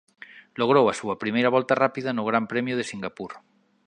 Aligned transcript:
Logrou 0.59 0.85
a 0.87 0.97
súa 0.99 1.19
primeira 1.23 1.53
volta 1.55 1.79
rápida 1.83 2.09
no 2.15 2.27
Gran 2.29 2.45
Premio 2.51 2.77
de 2.77 2.87
Singapur. 2.91 3.31